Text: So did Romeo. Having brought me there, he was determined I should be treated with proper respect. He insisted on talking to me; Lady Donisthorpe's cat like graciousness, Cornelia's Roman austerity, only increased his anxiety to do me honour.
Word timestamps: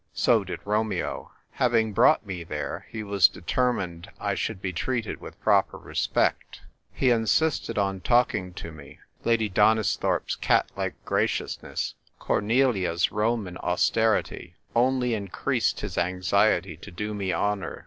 So 0.15 0.43
did 0.43 0.61
Romeo. 0.65 1.29
Having 1.51 1.93
brought 1.93 2.25
me 2.25 2.43
there, 2.43 2.87
he 2.89 3.03
was 3.03 3.27
determined 3.27 4.09
I 4.19 4.33
should 4.33 4.59
be 4.59 4.73
treated 4.73 5.21
with 5.21 5.39
proper 5.41 5.77
respect. 5.77 6.61
He 6.91 7.11
insisted 7.11 7.77
on 7.77 7.99
talking 8.01 8.55
to 8.55 8.71
me; 8.71 8.97
Lady 9.23 9.47
Donisthorpe's 9.47 10.37
cat 10.37 10.71
like 10.75 10.95
graciousness, 11.05 11.93
Cornelia's 12.17 13.11
Roman 13.11 13.57
austerity, 13.59 14.55
only 14.75 15.13
increased 15.13 15.81
his 15.81 15.99
anxiety 15.99 16.77
to 16.77 16.89
do 16.89 17.13
me 17.13 17.31
honour. 17.31 17.79